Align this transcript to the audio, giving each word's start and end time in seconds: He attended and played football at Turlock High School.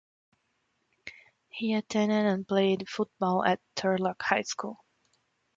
He 1.49 1.75
attended 1.75 2.25
and 2.25 2.47
played 2.47 2.89
football 2.89 3.45
at 3.45 3.61
Turlock 3.75 4.23
High 4.23 4.41
School. 4.41 4.79